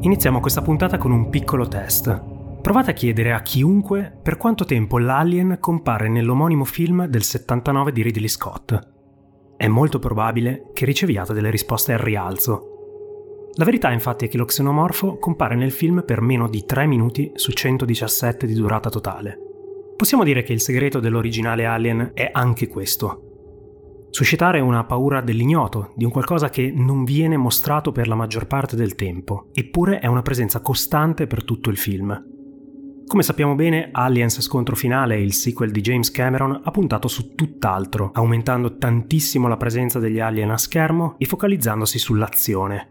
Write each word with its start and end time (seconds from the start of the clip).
Iniziamo 0.00 0.38
questa 0.38 0.62
puntata 0.62 0.96
con 0.96 1.10
un 1.10 1.28
piccolo 1.28 1.66
test. 1.66 2.22
Provate 2.62 2.92
a 2.92 2.94
chiedere 2.94 3.32
a 3.32 3.42
chiunque 3.42 4.16
per 4.22 4.36
quanto 4.36 4.64
tempo 4.64 4.98
l'alien 4.98 5.56
compare 5.58 6.08
nell'omonimo 6.08 6.64
film 6.64 7.06
del 7.06 7.24
79 7.24 7.90
di 7.90 8.02
Ridley 8.02 8.28
Scott. 8.28 8.78
È 9.56 9.66
molto 9.66 9.98
probabile 9.98 10.70
che 10.72 10.84
riceviate 10.84 11.32
delle 11.32 11.50
risposte 11.50 11.94
al 11.94 11.98
rialzo. 11.98 13.48
La 13.54 13.64
verità 13.64 13.90
infatti 13.90 14.26
è 14.26 14.28
che 14.28 14.36
lo 14.36 14.44
xenomorfo 14.44 15.18
compare 15.18 15.56
nel 15.56 15.72
film 15.72 16.04
per 16.06 16.20
meno 16.20 16.48
di 16.48 16.64
3 16.64 16.86
minuti 16.86 17.32
su 17.34 17.50
117 17.50 18.46
di 18.46 18.54
durata 18.54 18.90
totale. 18.90 19.36
Possiamo 19.96 20.22
dire 20.22 20.44
che 20.44 20.52
il 20.52 20.60
segreto 20.60 21.00
dell'originale 21.00 21.66
Alien 21.66 22.12
è 22.14 22.30
anche 22.32 22.68
questo, 22.68 23.27
suscitare 24.10 24.60
una 24.60 24.84
paura 24.84 25.20
dell'ignoto, 25.20 25.92
di 25.94 26.04
un 26.04 26.10
qualcosa 26.10 26.48
che 26.50 26.72
non 26.74 27.04
viene 27.04 27.36
mostrato 27.36 27.92
per 27.92 28.08
la 28.08 28.14
maggior 28.14 28.46
parte 28.46 28.76
del 28.76 28.94
tempo, 28.94 29.48
eppure 29.52 29.98
è 29.98 30.06
una 30.06 30.22
presenza 30.22 30.60
costante 30.60 31.26
per 31.26 31.44
tutto 31.44 31.70
il 31.70 31.76
film. 31.76 32.36
Come 33.06 33.22
sappiamo 33.22 33.54
bene, 33.54 33.88
Aliens 33.90 34.40
Scontro 34.42 34.76
Finale, 34.76 35.18
il 35.18 35.32
sequel 35.32 35.70
di 35.70 35.80
James 35.80 36.10
Cameron, 36.10 36.60
ha 36.62 36.70
puntato 36.70 37.08
su 37.08 37.34
tutt'altro, 37.34 38.10
aumentando 38.12 38.76
tantissimo 38.76 39.48
la 39.48 39.56
presenza 39.56 39.98
degli 39.98 40.20
alien 40.20 40.50
a 40.50 40.58
schermo 40.58 41.14
e 41.16 41.24
focalizzandosi 41.24 41.98
sull'azione. 41.98 42.90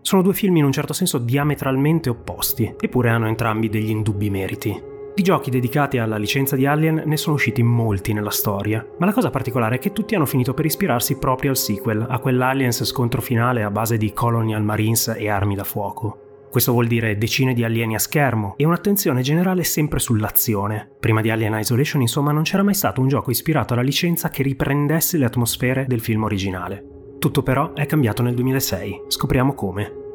Sono 0.00 0.22
due 0.22 0.32
film 0.32 0.56
in 0.56 0.64
un 0.64 0.72
certo 0.72 0.94
senso 0.94 1.18
diametralmente 1.18 2.08
opposti, 2.08 2.74
eppure 2.80 3.10
hanno 3.10 3.26
entrambi 3.26 3.68
degli 3.68 3.90
indubbi 3.90 4.30
meriti. 4.30 4.96
Di 5.18 5.24
giochi 5.24 5.50
dedicati 5.50 5.98
alla 5.98 6.16
licenza 6.16 6.54
di 6.54 6.64
Alien 6.64 7.02
ne 7.04 7.16
sono 7.16 7.34
usciti 7.34 7.60
molti 7.60 8.12
nella 8.12 8.30
storia, 8.30 8.86
ma 8.98 9.06
la 9.06 9.12
cosa 9.12 9.30
particolare 9.30 9.74
è 9.74 9.78
che 9.80 9.92
tutti 9.92 10.14
hanno 10.14 10.26
finito 10.26 10.54
per 10.54 10.64
ispirarsi 10.64 11.18
proprio 11.18 11.50
al 11.50 11.56
sequel, 11.56 12.06
a 12.08 12.20
quell'Aliens 12.20 12.84
scontro 12.84 13.20
finale 13.20 13.64
a 13.64 13.70
base 13.72 13.96
di 13.96 14.12
Colonial 14.12 14.62
Marines 14.62 15.08
e 15.18 15.28
armi 15.28 15.56
da 15.56 15.64
fuoco. 15.64 16.46
Questo 16.48 16.70
vuol 16.70 16.86
dire 16.86 17.18
decine 17.18 17.52
di 17.52 17.64
alieni 17.64 17.96
a 17.96 17.98
schermo 17.98 18.54
e 18.56 18.64
un'attenzione 18.64 19.20
generale 19.22 19.64
sempre 19.64 19.98
sull'azione. 19.98 20.88
Prima 21.00 21.20
di 21.20 21.30
Alien 21.30 21.58
Isolation, 21.58 22.00
insomma, 22.00 22.30
non 22.30 22.44
c'era 22.44 22.62
mai 22.62 22.74
stato 22.74 23.00
un 23.00 23.08
gioco 23.08 23.32
ispirato 23.32 23.72
alla 23.72 23.82
licenza 23.82 24.28
che 24.28 24.44
riprendesse 24.44 25.18
le 25.18 25.24
atmosfere 25.24 25.84
del 25.88 26.00
film 26.00 26.22
originale. 26.22 27.16
Tutto 27.18 27.42
però 27.42 27.72
è 27.72 27.86
cambiato 27.86 28.22
nel 28.22 28.34
2006, 28.34 29.02
scopriamo 29.08 29.52
come. 29.54 30.07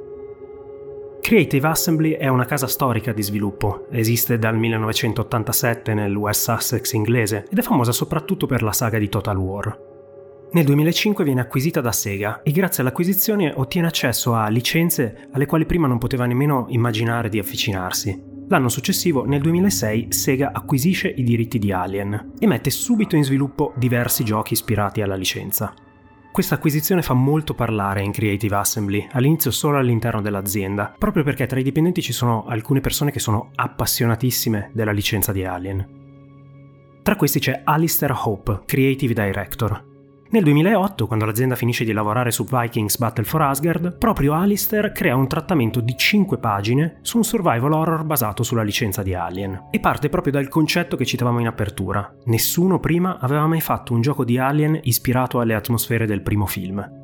Creative 1.24 1.66
Assembly 1.70 2.12
è 2.12 2.28
una 2.28 2.44
casa 2.44 2.68
storica 2.68 3.14
di 3.14 3.24
sviluppo, 3.24 3.88
esiste 3.90 4.38
dal 4.38 4.58
1987 4.58 5.94
nel 5.94 6.14
West 6.14 6.52
Sussex 6.52 6.92
inglese 6.92 7.46
ed 7.50 7.58
è 7.58 7.62
famosa 7.62 7.94
soprattutto 7.94 8.46
per 8.46 8.62
la 8.62 8.74
saga 8.74 8.98
di 8.98 9.08
Total 9.08 9.38
War. 9.38 9.80
Nel 10.52 10.66
2005 10.66 11.24
viene 11.24 11.40
acquisita 11.40 11.80
da 11.80 11.94
Sega 11.94 12.42
e 12.44 12.52
grazie 12.52 12.84
all'acquisizione 12.84 13.54
ottiene 13.56 13.88
accesso 13.88 14.34
a 14.34 14.50
licenze 14.50 15.30
alle 15.32 15.46
quali 15.46 15.66
prima 15.66 15.88
non 15.88 15.98
poteva 15.98 16.26
nemmeno 16.26 16.66
immaginare 16.68 17.30
di 17.30 17.40
avvicinarsi. 17.40 18.22
L'anno 18.50 18.68
successivo, 18.68 19.24
nel 19.24 19.42
2006, 19.42 20.08
Sega 20.12 20.52
acquisisce 20.52 21.08
i 21.08 21.24
diritti 21.24 21.58
di 21.58 21.72
Alien 21.72 22.34
e 22.38 22.46
mette 22.48 22.70
subito 22.70 23.16
in 23.16 23.24
sviluppo 23.24 23.72
diversi 23.78 24.26
giochi 24.26 24.54
ispirati 24.54 25.02
alla 25.02 25.16
licenza. 25.16 25.74
Questa 26.34 26.56
acquisizione 26.56 27.04
fa 27.04 27.14
molto 27.14 27.54
parlare 27.54 28.02
in 28.02 28.12
Creative 28.12 28.56
Assembly, 28.56 29.08
all'inizio 29.12 29.52
solo 29.52 29.78
all'interno 29.78 30.20
dell'azienda, 30.20 30.92
proprio 30.98 31.24
perché 31.24 31.46
tra 31.46 31.60
i 31.60 31.64
dipendenti 31.64 32.02
ci 32.02 32.12
sono 32.12 32.46
alcune 32.48 32.80
persone 32.80 33.12
che 33.12 33.20
sono 33.20 33.52
appassionatissime 33.54 34.72
della 34.74 34.92
licenza 34.92 35.32
di 35.32 35.46
Alien. 35.46 37.02
Tra 37.04 37.16
questi 37.18 37.38
c'è 37.38 37.62
Alistair 37.64 38.20
Hope, 38.24 38.64
Creative 38.66 39.14
Director, 39.14 39.93
nel 40.34 40.44
2008, 40.46 41.06
quando 41.06 41.26
l'azienda 41.26 41.56
finisce 41.56 41.84
di 41.84 41.92
lavorare 41.92 42.32
su 42.32 42.44
Vikings 42.44 42.98
Battle 42.98 43.24
for 43.24 43.44
Asgard, 43.44 43.98
proprio 44.00 44.34
Alistair 44.34 44.92
crea 44.92 45.16
un 45.16 45.28
trattamento 45.28 45.80
di 45.80 45.96
5 45.96 46.40
pagine 46.40 46.98
su 47.04 47.18
un 47.18 47.24
survival 47.24 47.72
horror 47.72 48.04
basato 48.04 48.42
sulla 48.42 48.64
licenza 48.64 49.04
di 49.04 49.14
Alien. 49.14 49.68
E 49.70 49.80
parte 49.80 50.10
proprio 50.10 50.34
dal 50.34 50.48
concetto 50.48 50.98
che 50.98 51.06
citavamo 51.06 51.40
in 51.40 51.46
apertura. 51.46 52.12
Nessuno 52.26 52.80
prima 52.80 53.20
aveva 53.20 53.46
mai 53.46 53.62
fatto 53.62 53.94
un 53.94 54.02
gioco 54.02 54.26
di 54.26 54.40
Alien 54.40 54.80
ispirato 54.82 55.40
alle 55.40 55.54
atmosfere 55.54 56.08
del 56.08 56.24
primo 56.24 56.48
film. 56.48 57.03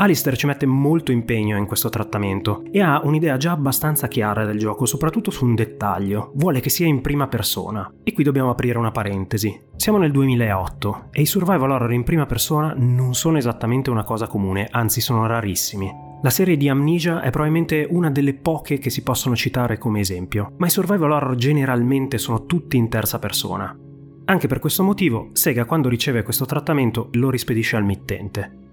Alistair 0.00 0.34
ci 0.34 0.46
mette 0.46 0.64
molto 0.64 1.12
impegno 1.12 1.58
in 1.58 1.66
questo 1.66 1.90
trattamento 1.90 2.62
e 2.72 2.80
ha 2.80 3.02
un'idea 3.04 3.36
già 3.36 3.52
abbastanza 3.52 4.08
chiara 4.08 4.46
del 4.46 4.58
gioco, 4.58 4.86
soprattutto 4.86 5.30
su 5.30 5.44
un 5.44 5.54
dettaglio. 5.54 6.32
Vuole 6.36 6.60
che 6.60 6.70
sia 6.70 6.86
in 6.86 7.02
prima 7.02 7.28
persona. 7.28 7.92
E 8.02 8.14
qui 8.14 8.24
dobbiamo 8.24 8.48
aprire 8.48 8.78
una 8.78 8.92
parentesi. 8.92 9.60
Siamo 9.76 9.98
nel 9.98 10.10
2008 10.10 11.08
e 11.10 11.20
i 11.20 11.26
survival 11.26 11.72
horror 11.72 11.92
in 11.92 12.04
prima 12.04 12.24
persona 12.24 12.72
non 12.74 13.12
sono 13.12 13.36
esattamente 13.36 13.90
una 13.90 14.02
cosa 14.02 14.26
comune, 14.26 14.68
anzi 14.70 15.02
sono 15.02 15.26
rarissimi. 15.26 15.92
La 16.22 16.30
serie 16.30 16.56
di 16.56 16.70
Amnesia 16.70 17.20
è 17.20 17.28
probabilmente 17.28 17.86
una 17.90 18.10
delle 18.10 18.32
poche 18.32 18.78
che 18.78 18.88
si 18.88 19.02
possono 19.02 19.36
citare 19.36 19.76
come 19.76 20.00
esempio, 20.00 20.54
ma 20.56 20.66
i 20.66 20.70
survival 20.70 21.12
horror 21.12 21.34
generalmente 21.34 22.16
sono 22.16 22.46
tutti 22.46 22.78
in 22.78 22.88
terza 22.88 23.18
persona. 23.18 23.78
Anche 24.24 24.46
per 24.46 24.60
questo 24.60 24.82
motivo, 24.82 25.28
Sega 25.32 25.66
quando 25.66 25.90
riceve 25.90 26.22
questo 26.22 26.46
trattamento 26.46 27.10
lo 27.12 27.28
rispedisce 27.28 27.76
al 27.76 27.84
mittente. 27.84 28.68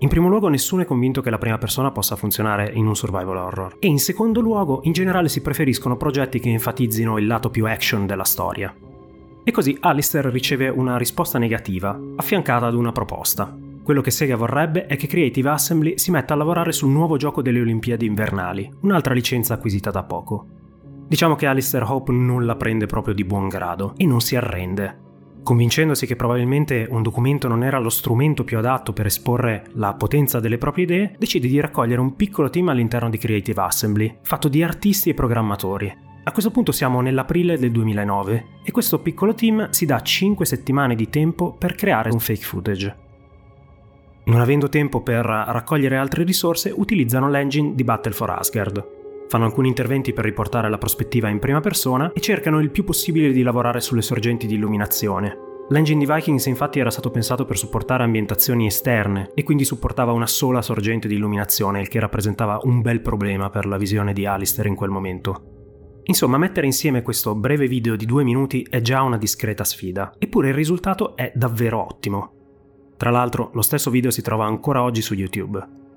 In 0.00 0.08
primo 0.08 0.28
luogo 0.28 0.46
nessuno 0.46 0.82
è 0.82 0.84
convinto 0.84 1.20
che 1.20 1.30
la 1.30 1.38
prima 1.38 1.58
persona 1.58 1.90
possa 1.90 2.14
funzionare 2.14 2.70
in 2.72 2.86
un 2.86 2.94
survival 2.94 3.36
horror 3.36 3.76
e 3.80 3.88
in 3.88 3.98
secondo 3.98 4.40
luogo 4.40 4.78
in 4.84 4.92
generale 4.92 5.28
si 5.28 5.40
preferiscono 5.42 5.96
progetti 5.96 6.38
che 6.38 6.50
enfatizzino 6.50 7.18
il 7.18 7.26
lato 7.26 7.50
più 7.50 7.66
action 7.66 8.06
della 8.06 8.22
storia. 8.22 8.72
E 9.42 9.50
così 9.50 9.76
Alistair 9.80 10.26
riceve 10.26 10.68
una 10.68 10.96
risposta 10.98 11.38
negativa, 11.38 11.98
affiancata 12.14 12.66
ad 12.66 12.74
una 12.74 12.92
proposta. 12.92 13.52
Quello 13.82 14.00
che 14.00 14.12
Sega 14.12 14.36
vorrebbe 14.36 14.86
è 14.86 14.96
che 14.96 15.08
Creative 15.08 15.48
Assembly 15.48 15.98
si 15.98 16.12
metta 16.12 16.34
a 16.34 16.36
lavorare 16.36 16.70
sul 16.70 16.90
nuovo 16.90 17.16
gioco 17.16 17.42
delle 17.42 17.60
Olimpiadi 17.60 18.06
invernali, 18.06 18.70
un'altra 18.82 19.14
licenza 19.14 19.54
acquisita 19.54 19.90
da 19.90 20.04
poco. 20.04 20.46
Diciamo 21.08 21.34
che 21.34 21.46
Alistair 21.46 21.82
Hope 21.90 22.12
non 22.12 22.46
la 22.46 22.54
prende 22.54 22.86
proprio 22.86 23.14
di 23.14 23.24
buon 23.24 23.48
grado 23.48 23.94
e 23.96 24.06
non 24.06 24.20
si 24.20 24.36
arrende, 24.36 25.06
convincendosi 25.48 26.04
che 26.04 26.14
probabilmente 26.14 26.86
un 26.90 27.00
documento 27.00 27.48
non 27.48 27.64
era 27.64 27.78
lo 27.78 27.88
strumento 27.88 28.44
più 28.44 28.58
adatto 28.58 28.92
per 28.92 29.06
esporre 29.06 29.64
la 29.76 29.94
potenza 29.94 30.40
delle 30.40 30.58
proprie 30.58 30.84
idee, 30.84 31.14
decide 31.16 31.48
di 31.48 31.58
raccogliere 31.58 32.02
un 32.02 32.16
piccolo 32.16 32.50
team 32.50 32.68
all'interno 32.68 33.08
di 33.08 33.16
Creative 33.16 33.62
Assembly, 33.62 34.18
fatto 34.20 34.48
di 34.48 34.62
artisti 34.62 35.08
e 35.08 35.14
programmatori. 35.14 35.96
A 36.24 36.32
questo 36.32 36.50
punto 36.50 36.70
siamo 36.70 37.00
nell'aprile 37.00 37.56
del 37.56 37.70
2009 37.70 38.44
e 38.62 38.70
questo 38.70 38.98
piccolo 38.98 39.32
team 39.32 39.70
si 39.70 39.86
dà 39.86 40.02
5 40.02 40.44
settimane 40.44 40.94
di 40.94 41.08
tempo 41.08 41.54
per 41.54 41.74
creare 41.74 42.10
un 42.10 42.20
fake 42.20 42.44
footage. 42.44 42.96
Non 44.24 44.40
avendo 44.40 44.68
tempo 44.68 45.00
per 45.00 45.24
raccogliere 45.24 45.96
altre 45.96 46.24
risorse, 46.24 46.70
utilizzano 46.76 47.30
l'engine 47.30 47.74
di 47.74 47.84
Battle 47.84 48.12
for 48.12 48.28
Asgard, 48.28 48.97
fanno 49.28 49.44
alcuni 49.44 49.68
interventi 49.68 50.12
per 50.12 50.24
riportare 50.24 50.68
la 50.68 50.78
prospettiva 50.78 51.28
in 51.28 51.38
prima 51.38 51.60
persona 51.60 52.12
e 52.12 52.20
cercano 52.20 52.60
il 52.60 52.70
più 52.70 52.84
possibile 52.84 53.30
di 53.30 53.42
lavorare 53.42 53.80
sulle 53.80 54.02
sorgenti 54.02 54.46
di 54.46 54.54
illuminazione. 54.54 55.46
L'engine 55.70 56.04
di 56.04 56.10
Vikings 56.10 56.46
infatti 56.46 56.78
era 56.78 56.90
stato 56.90 57.10
pensato 57.10 57.44
per 57.44 57.58
supportare 57.58 58.02
ambientazioni 58.02 58.66
esterne 58.66 59.30
e 59.34 59.42
quindi 59.42 59.64
supportava 59.64 60.12
una 60.12 60.26
sola 60.26 60.62
sorgente 60.62 61.08
di 61.08 61.16
illuminazione, 61.16 61.80
il 61.80 61.88
che 61.88 62.00
rappresentava 62.00 62.60
un 62.62 62.80
bel 62.80 63.02
problema 63.02 63.50
per 63.50 63.66
la 63.66 63.76
visione 63.76 64.14
di 64.14 64.24
Alistair 64.24 64.66
in 64.66 64.74
quel 64.74 64.88
momento. 64.88 65.56
Insomma, 66.04 66.38
mettere 66.38 66.64
insieme 66.64 67.02
questo 67.02 67.34
breve 67.34 67.68
video 67.68 67.94
di 67.94 68.06
due 68.06 68.24
minuti 68.24 68.66
è 68.70 68.80
già 68.80 69.02
una 69.02 69.18
discreta 69.18 69.62
sfida, 69.62 70.14
eppure 70.18 70.48
il 70.48 70.54
risultato 70.54 71.14
è 71.14 71.30
davvero 71.34 71.84
ottimo. 71.84 72.32
Tra 72.96 73.10
l'altro, 73.10 73.50
lo 73.52 73.60
stesso 73.60 73.90
video 73.90 74.10
si 74.10 74.22
trova 74.22 74.46
ancora 74.46 74.82
oggi 74.82 75.02
su 75.02 75.12
YouTube. 75.12 75.87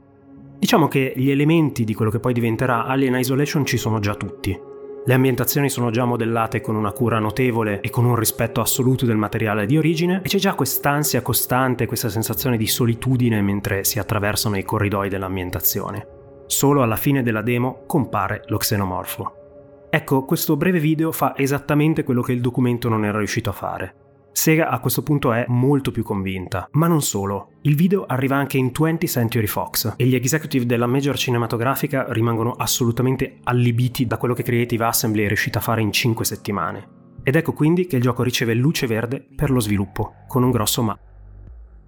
Diciamo 0.61 0.87
che 0.87 1.13
gli 1.15 1.31
elementi 1.31 1.83
di 1.83 1.95
quello 1.95 2.11
che 2.11 2.19
poi 2.19 2.33
diventerà 2.33 2.85
Alien 2.85 3.15
Isolation 3.15 3.65
ci 3.65 3.77
sono 3.77 3.97
già 3.97 4.13
tutti. 4.13 4.55
Le 5.03 5.13
ambientazioni 5.15 5.71
sono 5.71 5.89
già 5.89 6.05
modellate 6.05 6.61
con 6.61 6.75
una 6.75 6.91
cura 6.91 7.17
notevole 7.17 7.81
e 7.81 7.89
con 7.89 8.05
un 8.05 8.15
rispetto 8.15 8.61
assoluto 8.61 9.07
del 9.07 9.17
materiale 9.17 9.65
di 9.65 9.75
origine 9.75 10.21
e 10.23 10.27
c'è 10.27 10.37
già 10.37 10.53
quest'ansia 10.53 11.23
costante, 11.23 11.87
questa 11.87 12.09
sensazione 12.09 12.57
di 12.57 12.67
solitudine 12.67 13.41
mentre 13.41 13.83
si 13.83 13.97
attraversano 13.97 14.55
i 14.55 14.63
corridoi 14.63 15.09
dell'ambientazione. 15.09 16.07
Solo 16.45 16.83
alla 16.83 16.95
fine 16.95 17.23
della 17.23 17.41
demo 17.41 17.81
compare 17.87 18.43
lo 18.45 18.57
xenomorfo. 18.57 19.87
Ecco, 19.89 20.25
questo 20.25 20.57
breve 20.57 20.79
video 20.79 21.11
fa 21.11 21.33
esattamente 21.35 22.03
quello 22.03 22.21
che 22.21 22.33
il 22.33 22.39
documento 22.39 22.87
non 22.87 23.03
era 23.03 23.17
riuscito 23.17 23.49
a 23.49 23.53
fare. 23.53 23.95
Sega 24.33 24.69
a 24.69 24.79
questo 24.79 25.03
punto 25.03 25.33
è 25.33 25.45
molto 25.49 25.91
più 25.91 26.03
convinta, 26.03 26.67
ma 26.71 26.87
non 26.87 27.01
solo. 27.01 27.51
Il 27.61 27.75
video 27.75 28.05
arriva 28.05 28.37
anche 28.37 28.57
in 28.57 28.71
20th 28.73 29.05
Century 29.07 29.45
Fox 29.45 29.93
e 29.97 30.05
gli 30.05 30.15
executive 30.15 30.65
della 30.65 30.87
major 30.87 31.17
cinematografica 31.17 32.05
rimangono 32.09 32.53
assolutamente 32.53 33.39
allibiti 33.43 34.07
da 34.07 34.17
quello 34.17 34.33
che 34.33 34.43
Creative 34.43 34.85
Assembly 34.85 35.25
è 35.25 35.27
riuscita 35.27 35.59
a 35.59 35.61
fare 35.61 35.81
in 35.81 35.91
5 35.91 36.23
settimane. 36.23 36.87
Ed 37.23 37.35
ecco 37.35 37.53
quindi 37.53 37.85
che 37.85 37.97
il 37.97 38.01
gioco 38.01 38.23
riceve 38.23 38.53
luce 38.53 38.87
verde 38.87 39.23
per 39.35 39.51
lo 39.51 39.59
sviluppo, 39.59 40.13
con 40.27 40.43
un 40.43 40.51
grosso 40.51 40.81
ma. 40.81 40.97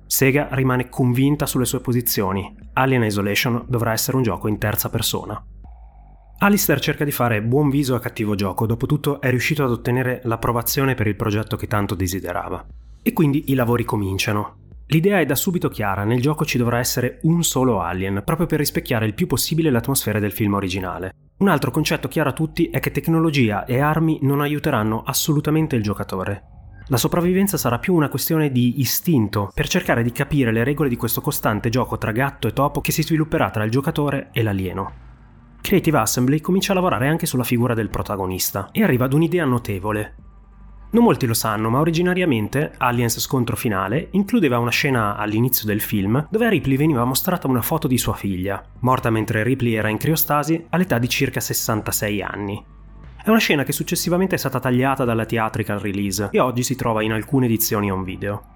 Sega 0.06 0.50
rimane 0.52 0.90
convinta 0.90 1.46
sulle 1.46 1.66
sue 1.66 1.80
posizioni. 1.80 2.56
Alien 2.74 3.04
Isolation 3.04 3.64
dovrà 3.68 3.94
essere 3.94 4.18
un 4.18 4.24
gioco 4.24 4.48
in 4.48 4.60
terza 4.60 4.90
persona. 4.90 5.44
Alistair 6.40 6.80
cerca 6.80 7.06
di 7.06 7.12
fare 7.12 7.42
buon 7.42 7.70
viso 7.70 7.96
a 7.96 8.00
cattivo 8.00 8.36
gioco, 8.36 8.66
dopotutto 8.66 9.22
è 9.22 9.30
riuscito 9.30 9.64
ad 9.64 9.72
ottenere 9.72 10.22
l'approvazione 10.26 10.94
per 10.94 11.08
il 11.08 11.16
progetto 11.16 11.56
che 11.56 11.68
tanto 11.68 11.96
desiderava. 11.96 12.66
E 13.02 13.14
quindi 13.14 13.46
i 13.48 13.54
lavori 13.54 13.86
cominciano. 13.86 14.58
L'idea 14.88 15.20
è 15.20 15.26
da 15.26 15.36
subito 15.36 15.70
chiara, 15.70 16.04
nel 16.04 16.22
gioco 16.22 16.44
ci 16.44 16.58
dovrà 16.58 16.80
essere 16.80 17.20
un 17.24 17.44
solo 17.44 17.80
alien, 17.80 18.22
proprio 18.26 18.46
per 18.48 18.60
rispecchiare 18.60 19.06
il 19.06 19.14
più 19.14 19.28
possibile 19.28 19.70
l'atmosfera 19.70 20.20
del 20.20 20.34
film 20.34 20.54
originale. 20.54 21.16
Un 21.38 21.48
altro 21.48 21.72
concetto 21.72 22.10
chiaro 22.10 22.30
a 22.30 22.34
tutti 22.34 22.70
è 22.70 22.80
che 22.80 22.92
tecnologia 22.92 23.66
e 23.66 23.80
armi 23.80 24.20
non 24.22 24.42
aiuteranno 24.42 25.02
assolutamente 25.04 25.76
il 25.76 25.84
giocatore. 25.84 26.44
La 26.88 26.98
sopravvivenza 26.98 27.58
sarà 27.58 27.80
più 27.80 27.94
una 27.94 28.10
questione 28.10 28.52
di 28.52 28.82
istinto, 28.82 29.50
per 29.54 29.70
cercare 29.70 30.04
di 30.04 30.12
capire 30.12 30.52
le 30.52 30.66
regole 30.66 30.90
di 30.90 30.98
questo 30.98 31.22
costante 31.22 31.70
gioco 31.70 31.98
tra 31.98 32.12
gatto 32.12 32.50
e 32.50 32.54
topo 32.54 32.82
che 32.82 32.92
si 32.92 33.04
svilupperà 33.04 33.50
tra 33.50 33.64
il 33.64 33.72
giocatore 33.72 34.30
e 34.34 34.44
l'alieno. 34.44 35.13
Creative 35.64 35.98
Assembly 35.98 36.42
comincia 36.42 36.74
a 36.74 36.76
lavorare 36.76 37.08
anche 37.08 37.26
sulla 37.26 37.46
figura 37.46 37.74
del 37.74 37.88
protagonista 37.88 38.68
e 38.74 38.84
arriva 38.84 39.06
ad 39.06 39.14
un'idea 39.14 39.46
notevole. 39.46 40.16
Non 40.90 41.06
molti 41.06 41.26
lo 41.26 41.34
sanno, 41.34 41.70
ma 41.70 41.80
originariamente 41.80 42.74
Aliens 42.78 43.18
Scontro 43.22 43.56
Finale 43.56 44.10
includeva 44.12 44.60
una 44.60 44.72
scena 44.72 45.16
all'inizio 45.16 45.66
del 45.66 45.80
film 45.80 46.28
dove 46.30 46.48
a 46.48 46.50
Ripley 46.50 46.76
veniva 46.76 47.06
mostrata 47.06 47.48
una 47.48 47.62
foto 47.62 47.88
di 47.88 47.98
sua 47.98 48.14
figlia, 48.14 48.62
morta 48.82 49.10
mentre 49.10 49.42
Ripley 49.42 49.76
era 49.76 49.88
in 49.88 49.98
criostasi 49.98 50.66
all'età 50.70 51.00
di 51.00 51.08
circa 51.08 51.40
66 51.40 52.22
anni. 52.22 52.66
È 53.24 53.30
una 53.30 53.40
scena 53.40 53.64
che 53.64 53.72
successivamente 53.72 54.36
è 54.36 54.40
stata 54.40 54.60
tagliata 54.60 55.06
dalla 55.06 55.26
theatrical 55.26 55.80
release 55.80 56.28
e 56.30 56.42
oggi 56.42 56.64
si 56.64 56.76
trova 56.76 57.04
in 57.04 57.14
alcune 57.14 57.46
edizioni 57.46 57.90
on 57.90 58.04
video. 58.04 58.53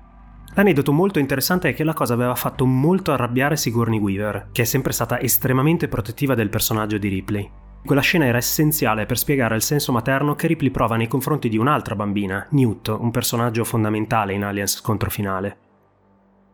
L'aneddoto 0.54 0.92
molto 0.92 1.20
interessante 1.20 1.70
è 1.70 1.74
che 1.74 1.84
la 1.84 1.94
cosa 1.94 2.14
aveva 2.14 2.36
fatto 2.36 2.66
molto 2.66 3.12
arrabbiare 3.12 3.58
Sigourney 3.58 4.00
Weaver, 4.00 4.50
che 4.52 4.64
è 4.64 4.66
sempre 4.66 4.92
stata 4.92 5.20
estremamente 5.20 5.88
protettiva 5.88 6.34
del 6.34 6.50
personaggio 6.50 6.98
di 6.98 7.08
Ripley. 7.08 7.50
Quella 7.86 8.02
scena 8.02 8.26
era 8.26 8.40
essenziale 8.40 9.06
per 9.06 9.18
spiegare 9.18 9.56
il 9.56 9.62
senso 9.62 9.92
materno 9.92 10.36
che 10.36 10.48
Ripley 10.48 10.72
prova 10.72 10.96
nei 10.96 11.08
confronti 11.08 11.48
di 11.48 11.58
un'altra 11.58 11.96
bambina, 11.96 12.48
Newt, 12.52 12.88
un 12.88 13.12
personaggio 13.12 13.64
fondamentale 13.64 14.34
in 14.34 14.44
Aliens 14.44 14.82
contro 14.82 15.10
finale. 15.10 15.58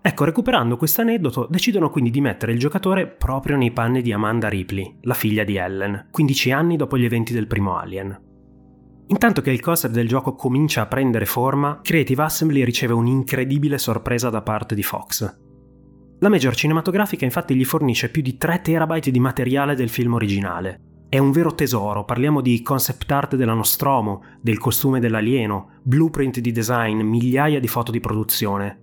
Ecco, 0.01 0.25
recuperando 0.25 0.75
questo 0.75 0.99
aneddoto, 0.99 1.47
decidono 1.49 1.89
quindi 1.89 2.11
di 2.11 2.19
mettere 2.19 2.51
il 2.51 2.59
giocatore 2.59 3.07
proprio 3.07 3.55
nei 3.55 3.71
panni 3.71 4.01
di 4.01 4.11
Amanda 4.11 4.49
Ripley, 4.49 4.97
la 5.03 5.13
figlia 5.13 5.45
di 5.45 5.55
Ellen, 5.55 6.09
15 6.11 6.51
anni 6.51 6.75
dopo 6.75 6.97
gli 6.97 7.05
eventi 7.05 7.31
del 7.31 7.47
primo 7.47 7.77
Alien. 7.77 8.32
Intanto 9.07 9.41
che 9.41 9.51
il 9.51 9.59
concept 9.59 9.93
del 9.93 10.07
gioco 10.07 10.33
comincia 10.35 10.81
a 10.81 10.87
prendere 10.87 11.25
forma, 11.25 11.79
Creative 11.81 12.23
Assembly 12.23 12.63
riceve 12.63 12.93
un'incredibile 12.93 13.77
sorpresa 13.77 14.29
da 14.29 14.41
parte 14.41 14.75
di 14.75 14.83
Fox. 14.83 15.41
La 16.19 16.29
major 16.29 16.55
cinematografica 16.55 17.25
infatti 17.25 17.53
gli 17.53 17.65
fornisce 17.65 18.09
più 18.09 18.21
di 18.21 18.37
3 18.37 18.61
terabyte 18.61 19.11
di 19.11 19.19
materiale 19.19 19.75
del 19.75 19.89
film 19.89 20.13
originale. 20.13 20.79
È 21.09 21.17
un 21.17 21.31
vero 21.31 21.53
tesoro, 21.53 22.05
parliamo 22.05 22.41
di 22.41 22.61
concept 22.61 23.11
art 23.11 23.35
della 23.35 23.53
Nostromo, 23.53 24.23
del 24.41 24.57
costume 24.57 24.99
dell'alieno, 24.99 25.79
blueprint 25.83 26.39
di 26.39 26.51
design, 26.51 27.01
migliaia 27.01 27.59
di 27.59 27.67
foto 27.67 27.91
di 27.91 27.99
produzione. 27.99 28.79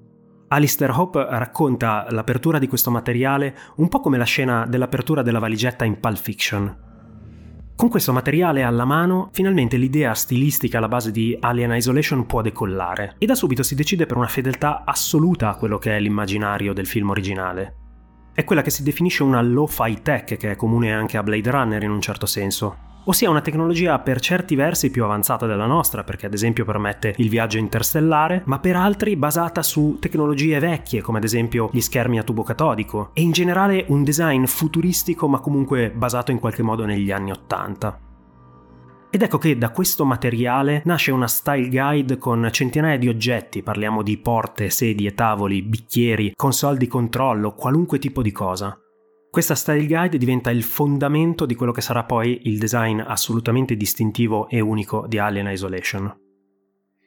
Alistair 0.48 0.90
Hope 0.90 1.26
racconta 1.28 2.06
l'apertura 2.10 2.58
di 2.58 2.68
questo 2.68 2.90
materiale 2.90 3.56
un 3.76 3.88
po' 3.88 4.00
come 4.00 4.18
la 4.18 4.24
scena 4.24 4.66
dell'apertura 4.66 5.22
della 5.22 5.38
valigetta 5.38 5.84
in 5.84 5.98
Pulp 5.98 6.18
Fiction. 6.18 6.89
Con 7.80 7.88
questo 7.88 8.12
materiale 8.12 8.62
alla 8.62 8.84
mano, 8.84 9.30
finalmente 9.32 9.78
l'idea 9.78 10.12
stilistica 10.12 10.76
alla 10.76 10.86
base 10.86 11.10
di 11.10 11.34
Alien 11.40 11.72
Isolation 11.72 12.26
può 12.26 12.42
decollare 12.42 13.14
e 13.16 13.24
da 13.24 13.34
subito 13.34 13.62
si 13.62 13.74
decide 13.74 14.04
per 14.04 14.18
una 14.18 14.26
fedeltà 14.26 14.82
assoluta 14.84 15.48
a 15.48 15.54
quello 15.54 15.78
che 15.78 15.96
è 15.96 15.98
l'immaginario 15.98 16.74
del 16.74 16.86
film 16.86 17.08
originale. 17.08 17.76
È 18.34 18.44
quella 18.44 18.60
che 18.60 18.68
si 18.68 18.82
definisce 18.82 19.22
una 19.22 19.40
lo-fi 19.40 20.02
tech 20.02 20.36
che 20.36 20.50
è 20.50 20.56
comune 20.56 20.92
anche 20.92 21.16
a 21.16 21.22
Blade 21.22 21.50
Runner 21.50 21.82
in 21.82 21.90
un 21.90 22.02
certo 22.02 22.26
senso, 22.26 22.89
ossia 23.04 23.30
una 23.30 23.40
tecnologia 23.40 23.98
per 23.98 24.20
certi 24.20 24.54
versi 24.54 24.90
più 24.90 25.04
avanzata 25.04 25.46
della 25.46 25.66
nostra, 25.66 26.04
perché 26.04 26.26
ad 26.26 26.34
esempio 26.34 26.64
permette 26.64 27.14
il 27.18 27.28
viaggio 27.28 27.58
interstellare, 27.58 28.42
ma 28.46 28.58
per 28.58 28.76
altri 28.76 29.16
basata 29.16 29.62
su 29.62 29.98
tecnologie 30.00 30.58
vecchie, 30.58 31.00
come 31.00 31.18
ad 31.18 31.24
esempio 31.24 31.70
gli 31.72 31.80
schermi 31.80 32.18
a 32.18 32.22
tubo 32.22 32.42
catodico, 32.42 33.10
e 33.14 33.22
in 33.22 33.32
generale 33.32 33.84
un 33.88 34.04
design 34.04 34.44
futuristico 34.44 35.28
ma 35.28 35.40
comunque 35.40 35.90
basato 35.90 36.30
in 36.30 36.38
qualche 36.38 36.62
modo 36.62 36.84
negli 36.84 37.10
anni 37.10 37.30
Ottanta. 37.30 37.98
Ed 39.12 39.22
ecco 39.22 39.38
che 39.38 39.58
da 39.58 39.70
questo 39.70 40.04
materiale 40.04 40.82
nasce 40.84 41.10
una 41.10 41.26
style 41.26 41.68
guide 41.68 42.16
con 42.16 42.48
centinaia 42.52 42.96
di 42.96 43.08
oggetti, 43.08 43.60
parliamo 43.60 44.02
di 44.02 44.16
porte, 44.18 44.70
sedie, 44.70 45.14
tavoli, 45.14 45.62
bicchieri, 45.62 46.32
console 46.36 46.78
di 46.78 46.86
controllo, 46.86 47.54
qualunque 47.54 47.98
tipo 47.98 48.22
di 48.22 48.30
cosa. 48.30 48.78
Questa 49.30 49.54
style 49.54 49.86
guide 49.86 50.18
diventa 50.18 50.50
il 50.50 50.64
fondamento 50.64 51.46
di 51.46 51.54
quello 51.54 51.70
che 51.70 51.80
sarà 51.80 52.02
poi 52.02 52.40
il 52.44 52.58
design 52.58 52.98
assolutamente 52.98 53.76
distintivo 53.76 54.48
e 54.48 54.58
unico 54.58 55.06
di 55.06 55.18
Alien 55.18 55.46
Isolation. 55.46 56.12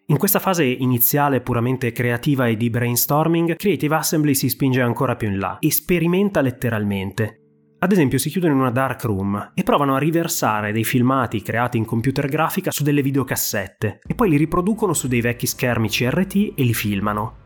In 0.05 0.17
questa 0.17 0.39
fase 0.39 0.63
iniziale 0.63 1.41
puramente 1.41 1.91
creativa 1.91 2.47
e 2.47 2.55
di 2.55 2.69
brainstorming, 2.69 3.57
Creative 3.57 3.95
Assembly 3.95 4.35
si 4.35 4.47
spinge 4.47 4.81
ancora 4.81 5.17
più 5.17 5.27
in 5.27 5.37
là 5.37 5.57
e 5.59 5.69
sperimenta 5.69 6.39
letteralmente. 6.39 7.39
Ad 7.79 7.91
esempio 7.91 8.17
si 8.17 8.29
chiudono 8.29 8.53
in 8.53 8.59
una 8.59 8.71
dark 8.71 9.03
room 9.03 9.51
e 9.53 9.63
provano 9.63 9.95
a 9.95 9.99
riversare 9.99 10.71
dei 10.71 10.85
filmati 10.85 11.41
creati 11.41 11.77
in 11.77 11.83
computer 11.83 12.29
grafica 12.29 12.71
su 12.71 12.83
delle 12.83 13.01
videocassette 13.01 13.99
e 14.07 14.15
poi 14.15 14.29
li 14.29 14.37
riproducono 14.37 14.93
su 14.93 15.09
dei 15.09 15.19
vecchi 15.19 15.45
schermi 15.45 15.89
CRT 15.89 16.53
e 16.55 16.63
li 16.63 16.73
filmano. 16.73 17.42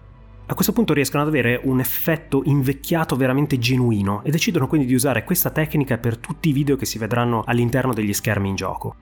A 0.50 0.54
questo 0.54 0.72
punto 0.72 0.94
riescono 0.94 1.24
ad 1.24 1.28
avere 1.28 1.60
un 1.64 1.82
effetto 1.82 2.42
invecchiato 2.46 3.18
veramente 3.18 3.60
genuino 3.60 4.24
e 4.24 4.32
decidono 4.32 4.68
quindi 4.68 4.88
di 4.88 4.94
usare 4.94 5.26
questa 5.26 5.50
tecnica 5.50 5.98
per 5.98 6.18
tutti 6.18 6.48
i 6.48 6.54
video 6.54 6.78
che 6.78 6.86
si 6.86 6.98
vedranno 6.98 7.44
all'interno 7.46 7.94
degli 7.94 8.14
schermi 8.14 8.48
in 8.48 8.56
gioco. 8.56 8.96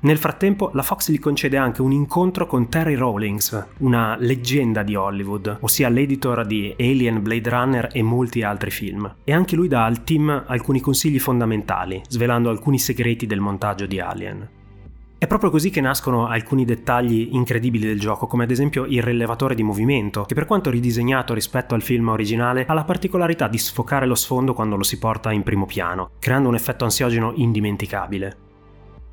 Nel 0.00 0.18
frattempo, 0.18 0.70
la 0.72 0.82
Fox 0.82 1.12
gli 1.12 1.20
concede 1.20 1.56
anche 1.56 1.82
un 1.82 1.92
incontro 1.92 2.48
con 2.48 2.68
Terry 2.68 2.96
Rawlings, 2.96 3.66
una 3.78 4.16
leggenda 4.18 4.82
di 4.82 4.96
Hollywood, 4.96 5.58
ossia 5.60 5.88
l'editor 5.88 6.44
di 6.44 6.74
Alien, 6.76 7.22
Blade 7.22 7.48
Runner 7.48 7.88
e 7.92 8.02
molti 8.02 8.42
altri 8.42 8.72
film. 8.72 9.14
E 9.22 9.32
anche 9.32 9.54
lui 9.54 9.68
dà 9.68 9.84
al 9.84 10.02
team 10.02 10.44
alcuni 10.48 10.80
consigli 10.80 11.20
fondamentali, 11.20 12.02
svelando 12.08 12.50
alcuni 12.50 12.80
segreti 12.80 13.26
del 13.26 13.40
montaggio 13.40 13.86
di 13.86 14.00
Alien. 14.00 14.58
È 15.20 15.26
proprio 15.26 15.50
così 15.50 15.68
che 15.68 15.82
nascono 15.82 16.28
alcuni 16.28 16.64
dettagli 16.64 17.28
incredibili 17.32 17.86
del 17.86 18.00
gioco, 18.00 18.26
come 18.26 18.44
ad 18.44 18.50
esempio 18.50 18.86
il 18.86 19.02
rilevatore 19.02 19.54
di 19.54 19.62
movimento, 19.62 20.22
che 20.22 20.32
per 20.32 20.46
quanto 20.46 20.70
ridisegnato 20.70 21.34
rispetto 21.34 21.74
al 21.74 21.82
film 21.82 22.08
originale 22.08 22.64
ha 22.66 22.72
la 22.72 22.84
particolarità 22.84 23.46
di 23.46 23.58
sfocare 23.58 24.06
lo 24.06 24.14
sfondo 24.14 24.54
quando 24.54 24.76
lo 24.76 24.82
si 24.82 24.98
porta 24.98 25.30
in 25.30 25.42
primo 25.42 25.66
piano, 25.66 26.12
creando 26.18 26.48
un 26.48 26.54
effetto 26.54 26.84
ansiogeno 26.84 27.34
indimenticabile. 27.34 28.49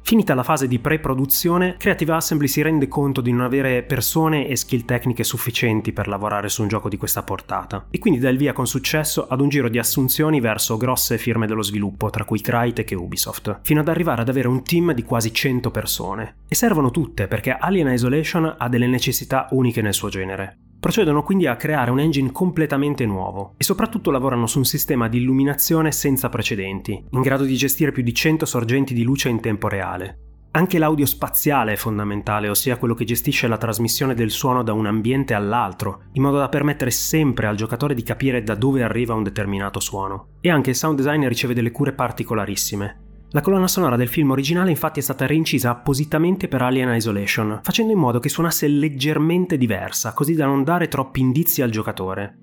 Finita 0.07 0.33
la 0.35 0.43
fase 0.43 0.69
di 0.69 0.79
pre-produzione, 0.79 1.75
Creative 1.77 2.13
Assembly 2.13 2.47
si 2.47 2.61
rende 2.61 2.87
conto 2.87 3.19
di 3.19 3.33
non 3.33 3.41
avere 3.41 3.83
persone 3.83 4.47
e 4.47 4.55
skill 4.55 4.85
tecniche 4.85 5.25
sufficienti 5.25 5.91
per 5.91 6.07
lavorare 6.07 6.47
su 6.47 6.61
un 6.61 6.69
gioco 6.69 6.87
di 6.87 6.95
questa 6.95 7.23
portata, 7.23 7.87
e 7.89 7.99
quindi 7.99 8.21
dà 8.21 8.29
il 8.29 8.37
via 8.37 8.53
con 8.53 8.67
successo 8.67 9.27
ad 9.27 9.41
un 9.41 9.49
giro 9.49 9.67
di 9.67 9.77
assunzioni 9.77 10.39
verso 10.39 10.77
grosse 10.77 11.17
firme 11.17 11.45
dello 11.45 11.61
sviluppo, 11.61 12.09
tra 12.09 12.23
cui 12.23 12.39
Crytek 12.39 12.89
e 12.89 12.95
Ubisoft, 12.95 13.59
fino 13.63 13.81
ad 13.81 13.89
arrivare 13.89 14.21
ad 14.21 14.29
avere 14.29 14.47
un 14.47 14.63
team 14.63 14.93
di 14.93 15.03
quasi 15.03 15.33
100 15.33 15.71
persone. 15.71 16.35
E 16.47 16.55
servono 16.55 16.89
tutte 16.89 17.27
perché 17.27 17.51
Alien 17.51 17.91
Isolation 17.91 18.55
ha 18.57 18.69
delle 18.69 18.87
necessità 18.87 19.47
uniche 19.49 19.81
nel 19.81 19.93
suo 19.93 20.07
genere. 20.07 20.66
Procedono 20.79 21.23
quindi 21.23 21.47
a 21.47 21.55
creare 21.55 21.91
un 21.91 21.99
engine 21.99 22.31
completamente 22.31 23.05
nuovo 23.05 23.55
e 23.57 23.63
soprattutto 23.63 24.11
lavorano 24.11 24.45
su 24.45 24.59
un 24.59 24.65
sistema 24.65 25.07
di 25.07 25.17
illuminazione 25.17 25.91
senza 25.91 26.29
precedenti, 26.29 27.03
in 27.09 27.21
grado 27.21 27.43
di 27.43 27.55
gestire 27.55 27.91
più 27.91 28.03
di 28.03 28.13
100 28.13 28.45
sorgenti 28.45 28.93
di 28.93 29.03
luce 29.03 29.29
in 29.29 29.39
tempo 29.39 29.67
reale. 29.67 30.19
Anche 30.51 30.79
l'audio 30.79 31.05
spaziale 31.05 31.73
è 31.73 31.75
fondamentale, 31.75 32.49
ossia 32.49 32.77
quello 32.77 32.95
che 32.95 33.05
gestisce 33.05 33.47
la 33.47 33.57
trasmissione 33.57 34.15
del 34.15 34.31
suono 34.31 34.63
da 34.63 34.73
un 34.73 34.87
ambiente 34.87 35.33
all'altro, 35.33 36.03
in 36.13 36.23
modo 36.23 36.37
da 36.37 36.49
permettere 36.49 36.89
sempre 36.89 37.47
al 37.47 37.55
giocatore 37.55 37.93
di 37.93 38.01
capire 38.01 38.41
da 38.41 38.55
dove 38.55 38.81
arriva 38.81 39.13
un 39.13 39.23
determinato 39.23 39.79
suono. 39.79 40.29
E 40.41 40.49
anche 40.49 40.71
il 40.71 40.75
sound 40.75 40.97
design 40.97 41.27
riceve 41.27 41.53
delle 41.53 41.71
cure 41.71 41.93
particolarissime, 41.93 43.06
la 43.31 43.41
colonna 43.41 43.67
sonora 43.67 43.97
del 43.97 44.07
film 44.07 44.31
originale 44.31 44.69
infatti 44.69 44.99
è 44.99 45.03
stata 45.03 45.25
reincisa 45.25 45.69
appositamente 45.69 46.47
per 46.47 46.61
Alien 46.61 46.93
Isolation, 46.95 47.59
facendo 47.61 47.91
in 47.91 47.99
modo 47.99 48.19
che 48.19 48.29
suonasse 48.29 48.67
leggermente 48.67 49.57
diversa, 49.57 50.13
così 50.13 50.33
da 50.33 50.45
non 50.45 50.63
dare 50.63 50.87
troppi 50.87 51.19
indizi 51.19 51.61
al 51.61 51.69
giocatore. 51.69 52.37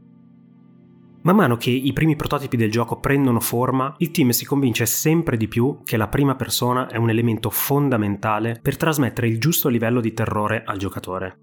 Man 1.23 1.37
mano 1.37 1.57
che 1.57 1.71
i 1.71 1.93
primi 1.95 2.17
prototipi 2.17 2.59
del 2.59 2.71
gioco 2.71 3.01
prendono 3.01 3.41
forma, 3.41 3.95
il 3.97 4.11
team 4.11 4.29
si 4.29 4.45
convince 4.45 4.85
sempre 4.85 5.39
di 5.39 5.49
più 5.49 5.81
che 5.83 5.97
la 5.97 6.09
prima 6.09 6.35
persona 6.35 6.87
è 6.89 6.99
un 6.99 7.09
elemento 7.09 7.49
fondamentale 7.49 8.59
per 8.61 8.77
trasmettere 8.77 9.29
il 9.29 9.41
giusto 9.41 9.71
livello 9.71 10.03
di 10.03 10.13
terrore 10.13 10.65
al 10.67 10.77
giocatore. 10.77 11.39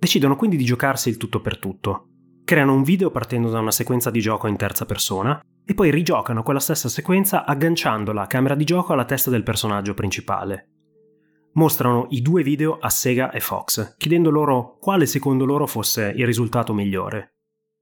Decidono 0.00 0.34
quindi 0.34 0.56
di 0.56 0.64
giocarsi 0.64 1.10
il 1.10 1.16
tutto 1.16 1.40
per 1.40 1.60
tutto. 1.60 2.08
Creano 2.44 2.74
un 2.74 2.82
video 2.82 3.12
partendo 3.12 3.50
da 3.50 3.60
una 3.60 3.70
sequenza 3.70 4.10
di 4.10 4.20
gioco 4.20 4.48
in 4.48 4.56
terza 4.56 4.84
persona 4.84 5.40
e 5.66 5.74
poi 5.74 5.90
rigiocano 5.90 6.42
quella 6.42 6.60
stessa 6.60 6.88
sequenza 6.88 7.44
agganciando 7.44 8.12
la 8.12 8.26
camera 8.26 8.54
di 8.54 8.64
gioco 8.64 8.92
alla 8.92 9.04
testa 9.04 9.30
del 9.30 9.42
personaggio 9.42 9.94
principale. 9.94 10.68
Mostrano 11.54 12.06
i 12.10 12.20
due 12.20 12.42
video 12.42 12.78
a 12.78 12.90
Sega 12.90 13.30
e 13.30 13.40
Fox, 13.40 13.96
chiedendo 13.96 14.30
loro 14.30 14.76
quale 14.78 15.06
secondo 15.06 15.44
loro 15.44 15.66
fosse 15.66 16.12
il 16.16 16.26
risultato 16.26 16.74
migliore. 16.74 17.36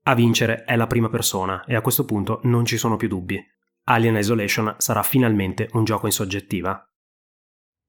A 0.04 0.14
vincere 0.14 0.64
è 0.64 0.76
la 0.76 0.86
prima 0.86 1.08
persona 1.08 1.64
e 1.64 1.74
a 1.74 1.80
questo 1.80 2.04
punto 2.04 2.40
non 2.44 2.64
ci 2.64 2.76
sono 2.76 2.96
più 2.96 3.08
dubbi. 3.08 3.40
Alien 3.84 4.16
Isolation 4.16 4.74
sarà 4.78 5.02
finalmente 5.02 5.68
un 5.72 5.84
gioco 5.84 6.06
in 6.06 6.12
soggettiva. 6.12 6.86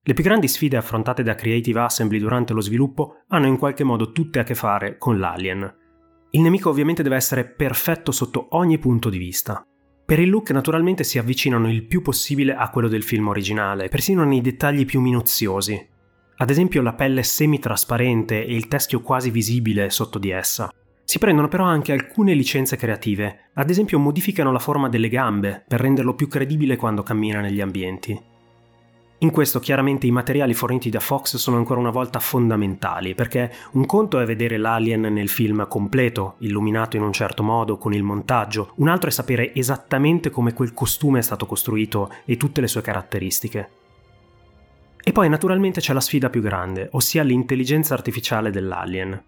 Le 0.05 0.13
più 0.13 0.23
grandi 0.23 0.47
sfide 0.47 0.77
affrontate 0.77 1.23
da 1.23 1.35
Creative 1.35 1.79
Assembly 1.81 2.19
durante 2.19 2.53
lo 2.53 2.61
sviluppo 2.61 3.23
hanno 3.27 3.47
in 3.47 3.57
qualche 3.57 3.83
modo 3.83 4.11
tutte 4.11 4.39
a 4.39 4.43
che 4.43 4.55
fare 4.55 4.97
con 4.97 5.19
l'alien. 5.19 5.81
Il 6.31 6.41
nemico 6.41 6.69
ovviamente 6.69 7.03
deve 7.03 7.15
essere 7.15 7.45
perfetto 7.45 8.11
sotto 8.11 8.47
ogni 8.51 8.79
punto 8.79 9.09
di 9.09 9.17
vista. 9.17 9.65
Per 10.13 10.21
il 10.21 10.29
look 10.29 10.51
naturalmente 10.51 11.03
si 11.03 11.17
avvicinano 11.17 11.67
il 11.71 11.85
più 11.85 12.03
possibile 12.03 12.53
a 12.53 12.69
quello 12.69 12.87
del 12.87 13.01
film 13.01 13.29
originale, 13.29 13.89
persino 13.89 14.23
nei 14.23 14.41
dettagli 14.41 14.85
più 14.85 15.01
minuziosi. 15.01 15.87
Ad 16.35 16.51
esempio 16.51 16.83
la 16.83 16.93
pelle 16.93 17.23
semi-trasparente 17.23 18.45
e 18.45 18.53
il 18.53 18.67
teschio 18.67 19.01
quasi 19.01 19.31
visibile 19.31 19.89
sotto 19.89 20.19
di 20.19 20.29
essa. 20.29 20.71
Si 21.03 21.17
prendono 21.17 21.47
però 21.47 21.63
anche 21.63 21.93
alcune 21.93 22.35
licenze 22.35 22.75
creative, 22.75 23.49
ad 23.55 23.71
esempio 23.71 23.97
modificano 23.97 24.51
la 24.51 24.59
forma 24.59 24.87
delle 24.87 25.09
gambe 25.09 25.63
per 25.67 25.81
renderlo 25.81 26.13
più 26.13 26.27
credibile 26.27 26.75
quando 26.75 27.01
cammina 27.01 27.41
negli 27.41 27.59
ambienti. 27.59 28.32
In 29.23 29.31
questo 29.31 29.61
chiaramente 29.61 30.05
i 30.05 30.11
materiali 30.11 30.53
forniti 30.53 30.89
da 30.89 30.99
Fox 30.99 31.37
sono 31.37 31.55
ancora 31.55 31.79
una 31.79 31.91
volta 31.91 32.19
fondamentali, 32.19 33.15
perché 33.15 33.53
un 33.71 33.85
conto 33.85 34.19
è 34.19 34.25
vedere 34.25 34.57
l'alien 34.57 34.99
nel 34.99 35.29
film 35.29 35.65
completo, 35.69 36.35
illuminato 36.39 36.97
in 36.97 37.03
un 37.03 37.13
certo 37.13 37.41
modo, 37.41 37.77
con 37.77 37.93
il 37.93 38.03
montaggio, 38.03 38.73
un 38.75 38.89
altro 38.89 39.07
è 39.07 39.13
sapere 39.13 39.55
esattamente 39.55 40.29
come 40.29 40.51
quel 40.51 40.73
costume 40.73 41.19
è 41.19 41.21
stato 41.21 41.45
costruito 41.45 42.11
e 42.25 42.35
tutte 42.35 42.59
le 42.59 42.67
sue 42.67 42.81
caratteristiche. 42.81 43.69
E 45.01 45.13
poi 45.13 45.29
naturalmente 45.29 45.79
c'è 45.79 45.93
la 45.93 46.01
sfida 46.01 46.29
più 46.29 46.41
grande, 46.41 46.89
ossia 46.91 47.23
l'intelligenza 47.23 47.93
artificiale 47.93 48.51
dell'alien. 48.51 49.23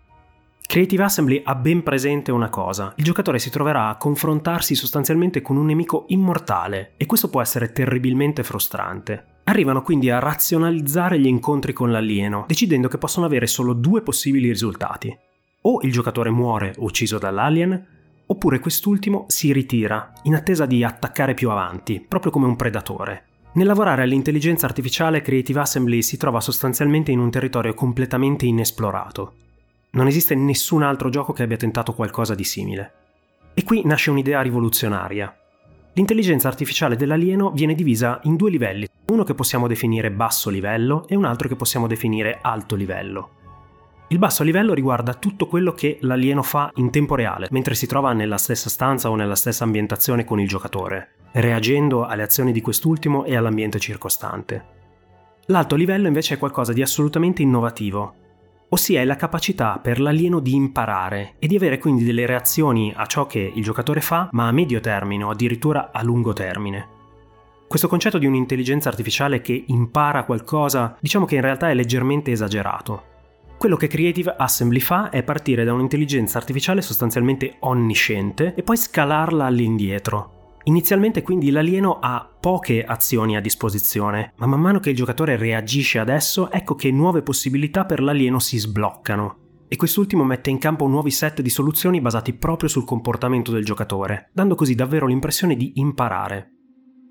Creative 0.61 1.03
Assembly 1.03 1.41
ha 1.45 1.55
ben 1.55 1.83
presente 1.83 2.33
una 2.33 2.49
cosa, 2.49 2.91
il 2.97 3.05
giocatore 3.05 3.39
si 3.39 3.49
troverà 3.49 3.87
a 3.87 3.95
confrontarsi 3.95 4.75
sostanzialmente 4.75 5.41
con 5.41 5.55
un 5.55 5.67
nemico 5.67 6.03
immortale 6.09 6.95
e 6.97 7.05
questo 7.05 7.29
può 7.29 7.39
essere 7.39 7.71
terribilmente 7.71 8.43
frustrante. 8.43 9.35
Arrivano 9.47 9.83
quindi 9.83 10.09
a 10.09 10.17
razionalizzare 10.17 11.19
gli 11.19 11.27
incontri 11.27 11.71
con 11.71 11.91
l'alieno, 11.91 12.45
decidendo 12.47 12.87
che 12.87 12.97
possono 12.97 13.27
avere 13.27 13.45
solo 13.45 13.73
due 13.73 14.01
possibili 14.01 14.47
risultati. 14.47 15.15
O 15.61 15.79
il 15.83 15.91
giocatore 15.91 16.31
muore 16.31 16.73
ucciso 16.77 17.19
dall'alien, 17.19 17.85
oppure 18.25 18.59
quest'ultimo 18.59 19.25
si 19.27 19.53
ritira, 19.53 20.13
in 20.23 20.33
attesa 20.33 20.65
di 20.65 20.83
attaccare 20.83 21.35
più 21.35 21.51
avanti, 21.51 22.03
proprio 22.05 22.31
come 22.31 22.47
un 22.47 22.55
predatore. 22.55 23.25
Nel 23.53 23.67
lavorare 23.67 24.01
all'intelligenza 24.01 24.65
artificiale 24.65 25.21
Creative 25.21 25.59
Assembly 25.59 26.01
si 26.01 26.17
trova 26.17 26.41
sostanzialmente 26.41 27.11
in 27.11 27.19
un 27.19 27.29
territorio 27.29 27.75
completamente 27.75 28.47
inesplorato. 28.47 29.33
Non 29.91 30.07
esiste 30.07 30.33
nessun 30.33 30.81
altro 30.81 31.09
gioco 31.09 31.33
che 31.33 31.43
abbia 31.43 31.55
tentato 31.55 31.93
qualcosa 31.93 32.33
di 32.33 32.43
simile. 32.43 32.93
E 33.53 33.63
qui 33.63 33.83
nasce 33.85 34.09
un'idea 34.09 34.41
rivoluzionaria, 34.41 35.33
L'intelligenza 35.97 36.49
artificiale 36.49 36.97
dell'alieno 36.97 37.51
viene 37.51 37.73
divisa 37.73 38.19
in 38.23 38.35
due 38.35 38.49
livelli, 38.49 38.85
uno 39.07 39.23
che 39.23 39.33
possiamo 39.33 39.65
definire 39.65 40.11
basso 40.11 40.49
livello 40.49 41.07
e 41.07 41.15
un 41.15 41.23
altro 41.23 41.47
che 41.47 41.55
possiamo 41.55 41.87
definire 41.87 42.39
alto 42.41 42.75
livello. 42.75 43.29
Il 44.09 44.19
basso 44.19 44.43
livello 44.43 44.73
riguarda 44.73 45.13
tutto 45.13 45.47
quello 45.47 45.71
che 45.71 45.97
l'alieno 46.01 46.43
fa 46.43 46.69
in 46.75 46.91
tempo 46.91 47.15
reale, 47.15 47.47
mentre 47.51 47.75
si 47.75 47.87
trova 47.87 48.11
nella 48.11 48.37
stessa 48.37 48.69
stanza 48.69 49.09
o 49.09 49.15
nella 49.15 49.35
stessa 49.35 49.63
ambientazione 49.63 50.25
con 50.25 50.41
il 50.41 50.49
giocatore, 50.49 51.11
reagendo 51.31 52.05
alle 52.05 52.23
azioni 52.23 52.51
di 52.51 52.59
quest'ultimo 52.59 53.23
e 53.23 53.37
all'ambiente 53.37 53.79
circostante. 53.79 54.65
L'alto 55.45 55.77
livello 55.77 56.07
invece 56.07 56.33
è 56.33 56.37
qualcosa 56.37 56.73
di 56.73 56.81
assolutamente 56.81 57.41
innovativo, 57.41 58.15
ossia 58.69 59.01
è 59.01 59.05
la 59.05 59.15
capacità 59.15 59.79
per 59.81 60.00
l'alieno 60.00 60.39
di 60.39 60.53
imparare 60.53 61.36
e 61.39 61.48
di 61.48 61.55
avere 61.55 61.77
quindi 61.77 62.03
delle 62.03 62.25
reazioni 62.25 62.93
a 62.95 63.05
ciò 63.05 63.25
che 63.25 63.51
il 63.53 63.63
giocatore 63.63 64.01
fa, 64.01 64.29
ma 64.31 64.48
a 64.48 64.51
medio 64.51 64.79
termine 64.79 65.24
o 65.24 65.29
addirittura 65.29 65.91
a 65.91 66.03
lungo 66.03 66.34
termine. 66.34 66.88
Questo 67.67 67.88
concetto 67.88 68.17
di 68.17 68.25
un'intelligenza 68.25 68.89
artificiale 68.89 69.41
che 69.41 69.63
impara 69.67 70.24
qualcosa, 70.24 70.98
diciamo 71.00 71.25
che 71.25 71.36
in 71.36 71.41
realtà 71.41 71.69
è 71.69 71.74
leggermente 71.74 72.31
esagerato. 72.31 73.13
Quello 73.57 73.77
che 73.77 73.88
Creative 73.88 74.36
Assembly 74.38 74.79
fa 74.79 75.10
è 75.10 75.24
partire 75.24 75.63
da 75.63 75.74
un'intelligenza 75.74 76.38
artificiale 76.38 76.81
sostanzialmente 76.81 77.55
onnisciente 77.60 78.53
e 78.53 78.63
poi 78.63 78.77
scalarla 78.77 79.45
all'indietro, 79.45 80.35
Inizialmente 80.67 81.22
quindi 81.22 81.51
l'alieno 81.51 82.00
ha 82.00 82.27
poche 82.39 82.84
azioni 82.84 83.36
a 83.36 83.41
disposizione, 83.41 84.34
ma 84.38 84.48
man 84.48 84.62
mano 84.62 84.79
che 84.79 84.89
il 84.89 84.95
giocatore 84.95 85.38
reagisce 85.38 86.00
adesso, 86.00 86.51
ecco 86.51 86.74
che 86.74 86.91
nuove 86.91 87.22
possibilità 87.22 87.86
per 87.86 88.01
l'alieno 88.01 88.39
si 88.39 88.57
sbloccano. 88.57 89.43
E 89.67 89.75
quest'ultimo 89.75 90.24
mette 90.24 90.50
in 90.50 90.57
campo 90.57 90.88
nuovi 90.88 91.12
set 91.12 91.41
di 91.41 91.50
soluzioni 91.50 92.01
basati 92.01 92.34
proprio 92.34 92.67
sul 92.67 92.84
comportamento 92.84 93.51
del 93.51 93.63
giocatore, 93.63 94.29
dando 94.34 94.55
così 94.55 94.74
davvero 94.74 95.05
l'impressione 95.05 95.55
di 95.55 95.74
imparare. 95.75 96.51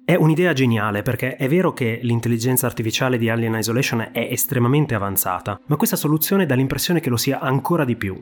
È 0.04 0.14
un'idea 0.16 0.52
geniale 0.52 1.02
perché 1.02 1.36
è 1.36 1.48
vero 1.48 1.72
che 1.72 2.00
l'intelligenza 2.02 2.66
artificiale 2.66 3.18
di 3.18 3.28
Alien 3.28 3.54
Isolation 3.54 4.08
è 4.12 4.28
estremamente 4.30 4.94
avanzata, 4.94 5.60
ma 5.66 5.76
questa 5.76 5.96
soluzione 5.96 6.44
dà 6.44 6.56
l'impressione 6.56 7.00
che 7.00 7.08
lo 7.08 7.16
sia 7.16 7.38
ancora 7.38 7.84
di 7.84 7.96
più. 7.96 8.20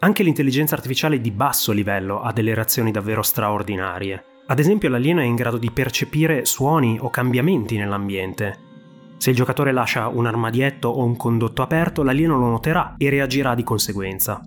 Anche 0.00 0.22
l'intelligenza 0.22 0.74
artificiale 0.74 1.20
di 1.20 1.30
basso 1.30 1.72
livello 1.72 2.20
ha 2.20 2.32
delle 2.32 2.54
reazioni 2.54 2.90
davvero 2.90 3.22
straordinarie. 3.22 4.24
Ad 4.50 4.58
esempio 4.58 4.88
l'alieno 4.88 5.20
è 5.20 5.24
in 5.24 5.34
grado 5.34 5.58
di 5.58 5.70
percepire 5.70 6.46
suoni 6.46 6.96
o 6.98 7.10
cambiamenti 7.10 7.76
nell'ambiente. 7.76 8.56
Se 9.18 9.28
il 9.28 9.36
giocatore 9.36 9.72
lascia 9.72 10.08
un 10.08 10.24
armadietto 10.24 10.88
o 10.88 11.04
un 11.04 11.16
condotto 11.16 11.60
aperto, 11.60 12.02
l'alieno 12.02 12.38
lo 12.38 12.46
noterà 12.46 12.94
e 12.96 13.10
reagirà 13.10 13.54
di 13.54 13.62
conseguenza. 13.62 14.40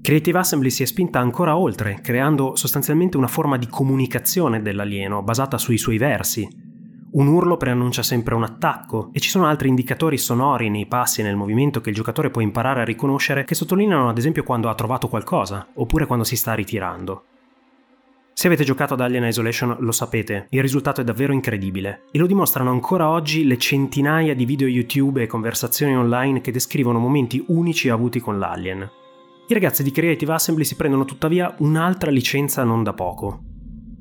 Creative 0.00 0.38
Assembly 0.38 0.70
si 0.70 0.84
è 0.84 0.86
spinta 0.86 1.18
ancora 1.18 1.56
oltre, 1.56 1.98
creando 2.00 2.54
sostanzialmente 2.54 3.16
una 3.16 3.26
forma 3.26 3.56
di 3.56 3.66
comunicazione 3.66 4.62
dell'alieno 4.62 5.24
basata 5.24 5.58
sui 5.58 5.76
suoi 5.76 5.98
versi. 5.98 6.48
Un 7.10 7.26
urlo 7.26 7.56
preannuncia 7.56 8.04
sempre 8.04 8.36
un 8.36 8.44
attacco 8.44 9.10
e 9.12 9.18
ci 9.18 9.28
sono 9.28 9.46
altri 9.46 9.68
indicatori 9.68 10.18
sonori 10.18 10.70
nei 10.70 10.86
passi 10.86 11.22
e 11.22 11.24
nel 11.24 11.34
movimento 11.34 11.80
che 11.80 11.88
il 11.88 11.96
giocatore 11.96 12.30
può 12.30 12.42
imparare 12.42 12.82
a 12.82 12.84
riconoscere 12.84 13.42
che 13.42 13.56
sottolineano 13.56 14.08
ad 14.08 14.18
esempio 14.18 14.44
quando 14.44 14.68
ha 14.68 14.74
trovato 14.76 15.08
qualcosa 15.08 15.66
oppure 15.74 16.06
quando 16.06 16.24
si 16.24 16.36
sta 16.36 16.54
ritirando. 16.54 17.24
Se 18.38 18.48
avete 18.48 18.64
giocato 18.64 18.92
ad 18.92 19.00
Alien 19.00 19.24
Isolation 19.24 19.76
lo 19.80 19.92
sapete, 19.92 20.48
il 20.50 20.60
risultato 20.60 21.00
è 21.00 21.04
davvero 21.04 21.32
incredibile 21.32 22.02
e 22.10 22.18
lo 22.18 22.26
dimostrano 22.26 22.70
ancora 22.70 23.08
oggi 23.08 23.46
le 23.46 23.56
centinaia 23.56 24.34
di 24.34 24.44
video 24.44 24.68
YouTube 24.68 25.22
e 25.22 25.26
conversazioni 25.26 25.96
online 25.96 26.42
che 26.42 26.50
descrivono 26.50 26.98
momenti 26.98 27.42
unici 27.48 27.88
avuti 27.88 28.20
con 28.20 28.38
l'Alien. 28.38 28.86
I 29.46 29.54
ragazzi 29.54 29.82
di 29.82 29.90
Creative 29.90 30.34
Assembly 30.34 30.64
si 30.64 30.76
prendono 30.76 31.06
tuttavia 31.06 31.54
un'altra 31.60 32.10
licenza 32.10 32.62
non 32.62 32.82
da 32.82 32.92
poco. 32.92 33.55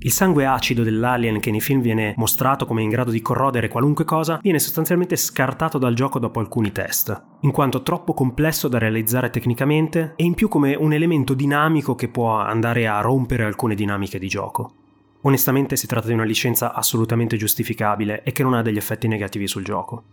Il 0.05 0.11
sangue 0.11 0.45
acido 0.45 0.83
dell'alien 0.83 1.39
che 1.39 1.49
nei 1.49 1.59
film 1.59 1.81
viene 1.81 2.13
mostrato 2.17 2.67
come 2.67 2.83
in 2.83 2.89
grado 2.89 3.09
di 3.09 3.23
corrodere 3.23 3.69
qualunque 3.69 4.05
cosa 4.05 4.37
viene 4.39 4.59
sostanzialmente 4.59 5.15
scartato 5.15 5.79
dal 5.79 5.95
gioco 5.95 6.19
dopo 6.19 6.39
alcuni 6.39 6.71
test, 6.71 7.23
in 7.39 7.49
quanto 7.49 7.81
troppo 7.81 8.13
complesso 8.13 8.67
da 8.67 8.77
realizzare 8.77 9.31
tecnicamente 9.31 10.13
e 10.15 10.23
in 10.23 10.35
più 10.35 10.47
come 10.47 10.75
un 10.75 10.93
elemento 10.93 11.33
dinamico 11.33 11.95
che 11.95 12.07
può 12.07 12.37
andare 12.37 12.85
a 12.87 13.01
rompere 13.01 13.45
alcune 13.45 13.73
dinamiche 13.73 14.19
di 14.19 14.27
gioco. 14.27 14.73
Onestamente 15.21 15.75
si 15.75 15.87
tratta 15.87 16.05
di 16.05 16.13
una 16.13 16.23
licenza 16.23 16.75
assolutamente 16.75 17.35
giustificabile 17.35 18.21
e 18.21 18.31
che 18.31 18.43
non 18.43 18.53
ha 18.53 18.61
degli 18.61 18.77
effetti 18.77 19.07
negativi 19.07 19.47
sul 19.47 19.63
gioco. 19.63 20.03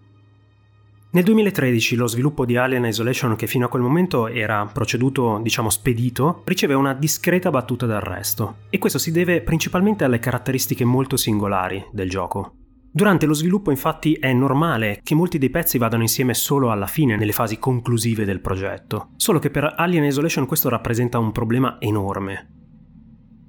Nel 1.14 1.25
2013 1.25 1.97
lo 1.97 2.07
sviluppo 2.07 2.47
di 2.47 2.57
Alien 2.57 2.87
Isolation, 2.87 3.37
che 3.37 3.47
fino 3.47 3.66
a 3.66 3.69
quel 3.69 3.83
momento 3.83 4.28
era 4.28 4.64
proceduto, 4.73 5.40
diciamo, 5.42 5.69
spedito, 5.69 6.40
riceve 6.47 6.73
una 6.73 6.95
discreta 6.95 7.50
battuta 7.50 7.85
d'arresto. 7.85 8.61
E 8.71 8.78
questo 8.78 8.99
si 8.99 9.12
deve 9.12 9.42
principalmente 9.42 10.04
alle 10.04 10.19
caratteristiche 10.19 10.87
molto 10.87 11.19
singolari 11.19 11.85
del 11.92 12.09
gioco. 12.09 12.54
Durante 12.90 13.26
lo 13.26 13.35
sviluppo 13.35 13.71
infatti 13.71 14.14
è 14.14 14.33
normale 14.33 15.00
che 15.02 15.14
molti 15.14 15.37
dei 15.37 15.50
pezzi 15.50 15.76
vadano 15.76 16.00
insieme 16.00 16.33
solo 16.33 16.71
alla 16.71 16.87
fine, 16.87 17.16
nelle 17.16 17.33
fasi 17.33 17.59
conclusive 17.59 18.25
del 18.25 18.40
progetto. 18.40 19.11
Solo 19.16 19.38
che 19.38 19.50
per 19.50 19.75
Alien 19.76 20.04
Isolation 20.04 20.47
questo 20.47 20.71
rappresenta 20.71 21.19
un 21.19 21.31
problema 21.31 21.76
enorme. 21.78 22.62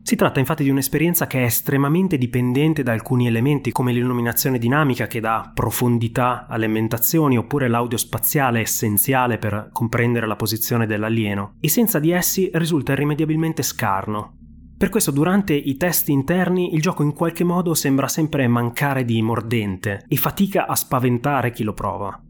Si 0.06 0.18
tratta 0.18 0.42
infatti 0.42 0.64
di 0.64 0.70
un'esperienza 0.70 1.28
che 1.28 1.40
è 1.40 1.46
estremamente 1.46 2.18
dipendente 2.18 2.84
da 2.84 2.92
alcuni 2.92 3.26
elementi 3.26 3.72
come 3.72 3.94
l'illuminazione 3.94 4.60
dinamica 4.60 5.08
che 5.08 5.22
dà 5.22 5.50
profondità 5.54 6.46
alle 6.46 6.66
ambientazioni 6.66 7.38
oppure 7.38 7.70
l'audio 7.70 7.98
spaziale 7.98 8.60
essenziale 8.60 9.38
per 9.38 9.70
comprendere 9.72 10.28
la 10.28 10.36
posizione 10.36 10.86
dell'alieno 10.86 11.56
e 11.62 11.70
senza 11.70 12.00
di 12.00 12.12
essi 12.12 12.52
risulta 12.54 12.92
irrimediabilmente 12.92 13.64
scarno. 13.64 14.40
Per 14.78 14.90
questo 14.90 15.12
durante 15.12 15.54
i 15.54 15.78
test 15.78 16.10
interni 16.10 16.74
il 16.74 16.82
gioco 16.82 17.02
in 17.02 17.14
qualche 17.14 17.46
modo 17.46 17.74
sembra 17.74 18.10
sempre 18.10 18.46
mancare 18.50 19.06
di 19.06 19.22
mordente 19.22 20.04
e 20.10 20.18
fatica 20.18 20.68
a 20.68 20.76
spaventare 20.76 21.52
chi 21.52 21.64
lo 21.64 21.74
prova. 21.74 22.22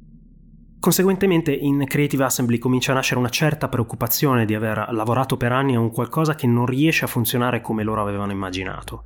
Conseguentemente 0.84 1.54
in 1.54 1.86
Creative 1.88 2.26
Assembly 2.26 2.58
comincia 2.58 2.92
a 2.92 2.96
nascere 2.96 3.18
una 3.18 3.30
certa 3.30 3.70
preoccupazione 3.70 4.44
di 4.44 4.54
aver 4.54 4.90
lavorato 4.92 5.38
per 5.38 5.54
anni 5.54 5.76
a 5.76 5.80
un 5.80 5.90
qualcosa 5.90 6.36
che 6.36 6.46
non 6.46 6.66
riesce 6.66 7.06
a 7.06 7.08
funzionare 7.08 7.62
come 7.62 7.84
loro 7.84 8.02
avevano 8.02 8.34
immaginato. 8.34 9.04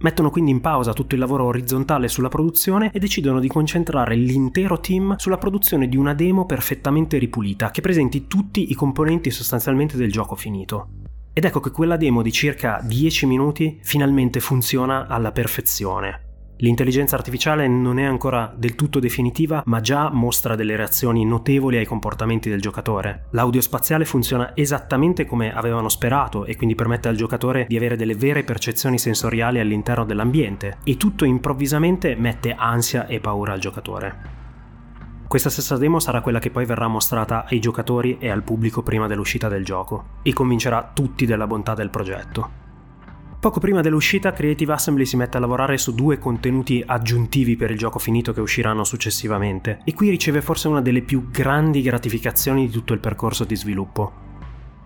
Mettono 0.00 0.28
quindi 0.28 0.50
in 0.50 0.60
pausa 0.60 0.92
tutto 0.92 1.14
il 1.14 1.20
lavoro 1.22 1.46
orizzontale 1.46 2.08
sulla 2.08 2.28
produzione 2.28 2.90
e 2.92 2.98
decidono 2.98 3.40
di 3.40 3.48
concentrare 3.48 4.16
l'intero 4.16 4.80
team 4.80 5.16
sulla 5.16 5.38
produzione 5.38 5.88
di 5.88 5.96
una 5.96 6.12
demo 6.12 6.44
perfettamente 6.44 7.16
ripulita 7.16 7.70
che 7.70 7.80
presenti 7.80 8.26
tutti 8.26 8.70
i 8.70 8.74
componenti 8.74 9.30
sostanzialmente 9.30 9.96
del 9.96 10.12
gioco 10.12 10.34
finito. 10.34 10.88
Ed 11.32 11.46
ecco 11.46 11.60
che 11.60 11.70
quella 11.70 11.96
demo 11.96 12.20
di 12.20 12.32
circa 12.32 12.82
10 12.84 13.24
minuti 13.24 13.78
finalmente 13.80 14.40
funziona 14.40 15.06
alla 15.06 15.32
perfezione. 15.32 16.31
L'intelligenza 16.62 17.16
artificiale 17.16 17.66
non 17.66 17.98
è 17.98 18.04
ancora 18.04 18.52
del 18.56 18.76
tutto 18.76 19.00
definitiva, 19.00 19.64
ma 19.66 19.80
già 19.80 20.10
mostra 20.12 20.54
delle 20.54 20.76
reazioni 20.76 21.24
notevoli 21.24 21.76
ai 21.76 21.84
comportamenti 21.84 22.48
del 22.48 22.60
giocatore. 22.60 23.24
L'audio 23.30 23.60
spaziale 23.60 24.04
funziona 24.04 24.52
esattamente 24.54 25.26
come 25.26 25.52
avevano 25.52 25.88
sperato 25.88 26.44
e 26.44 26.54
quindi 26.54 26.76
permette 26.76 27.08
al 27.08 27.16
giocatore 27.16 27.66
di 27.68 27.76
avere 27.76 27.96
delle 27.96 28.14
vere 28.14 28.44
percezioni 28.44 28.96
sensoriali 28.96 29.58
all'interno 29.58 30.04
dell'ambiente 30.04 30.78
e 30.84 30.96
tutto 30.96 31.24
improvvisamente 31.24 32.14
mette 32.14 32.54
ansia 32.56 33.08
e 33.08 33.18
paura 33.18 33.54
al 33.54 33.58
giocatore. 33.58 34.40
Questa 35.26 35.50
stessa 35.50 35.76
demo 35.76 35.98
sarà 35.98 36.20
quella 36.20 36.38
che 36.38 36.50
poi 36.50 36.64
verrà 36.64 36.86
mostrata 36.86 37.44
ai 37.44 37.58
giocatori 37.58 38.18
e 38.20 38.30
al 38.30 38.44
pubblico 38.44 38.84
prima 38.84 39.08
dell'uscita 39.08 39.48
del 39.48 39.64
gioco 39.64 40.20
e 40.22 40.32
convincerà 40.32 40.92
tutti 40.94 41.26
della 41.26 41.48
bontà 41.48 41.74
del 41.74 41.90
progetto. 41.90 42.61
Poco 43.42 43.58
prima 43.58 43.80
dell'uscita 43.80 44.32
Creative 44.32 44.72
Assembly 44.72 45.04
si 45.04 45.16
mette 45.16 45.36
a 45.36 45.40
lavorare 45.40 45.76
su 45.76 45.96
due 45.96 46.16
contenuti 46.16 46.80
aggiuntivi 46.86 47.56
per 47.56 47.72
il 47.72 47.76
gioco 47.76 47.98
finito 47.98 48.32
che 48.32 48.40
usciranno 48.40 48.84
successivamente 48.84 49.80
e 49.82 49.94
qui 49.94 50.10
riceve 50.10 50.40
forse 50.40 50.68
una 50.68 50.80
delle 50.80 51.02
più 51.02 51.28
grandi 51.28 51.82
gratificazioni 51.82 52.66
di 52.66 52.72
tutto 52.72 52.92
il 52.92 53.00
percorso 53.00 53.42
di 53.42 53.56
sviluppo. 53.56 54.12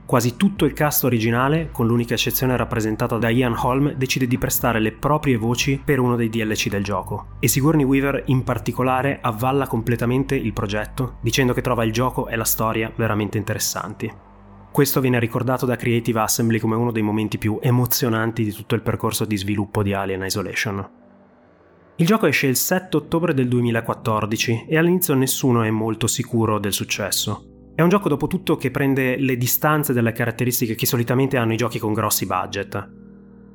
Quasi 0.06 0.38
tutto 0.38 0.64
il 0.64 0.72
cast 0.72 1.04
originale, 1.04 1.68
con 1.70 1.86
l'unica 1.86 2.14
eccezione 2.14 2.56
rappresentata 2.56 3.18
da 3.18 3.28
Ian 3.28 3.58
Holm, 3.58 3.92
decide 3.92 4.26
di 4.26 4.38
prestare 4.38 4.80
le 4.80 4.92
proprie 4.92 5.36
voci 5.36 5.78
per 5.84 5.98
uno 5.98 6.16
dei 6.16 6.30
DLC 6.30 6.70
del 6.70 6.82
gioco. 6.82 7.36
E 7.40 7.48
Sigourney 7.48 7.84
Weaver 7.84 8.22
in 8.28 8.42
particolare 8.42 9.18
avvalla 9.20 9.66
completamente 9.66 10.34
il 10.34 10.54
progetto, 10.54 11.18
dicendo 11.20 11.52
che 11.52 11.60
trova 11.60 11.84
il 11.84 11.92
gioco 11.92 12.26
e 12.26 12.36
la 12.36 12.44
storia 12.44 12.90
veramente 12.96 13.36
interessanti. 13.36 14.10
Questo 14.76 15.00
viene 15.00 15.18
ricordato 15.18 15.64
da 15.64 15.74
Creative 15.74 16.20
Assembly 16.20 16.58
come 16.58 16.76
uno 16.76 16.92
dei 16.92 17.00
momenti 17.00 17.38
più 17.38 17.58
emozionanti 17.62 18.44
di 18.44 18.52
tutto 18.52 18.74
il 18.74 18.82
percorso 18.82 19.24
di 19.24 19.38
sviluppo 19.38 19.82
di 19.82 19.94
Alien 19.94 20.22
Isolation. 20.24 20.86
Il 21.96 22.04
gioco 22.04 22.26
esce 22.26 22.46
il 22.46 22.56
7 22.56 22.98
ottobre 22.98 23.32
del 23.32 23.48
2014 23.48 24.66
e 24.68 24.76
all'inizio 24.76 25.14
nessuno 25.14 25.62
è 25.62 25.70
molto 25.70 26.06
sicuro 26.06 26.58
del 26.58 26.74
successo. 26.74 27.70
È 27.74 27.80
un 27.80 27.88
gioco 27.88 28.10
dopo 28.10 28.26
tutto 28.26 28.56
che 28.56 28.70
prende 28.70 29.16
le 29.16 29.38
distanze 29.38 29.94
dalle 29.94 30.12
caratteristiche 30.12 30.74
che 30.74 30.84
solitamente 30.84 31.38
hanno 31.38 31.54
i 31.54 31.56
giochi 31.56 31.78
con 31.78 31.94
grossi 31.94 32.26
budget. 32.26 32.74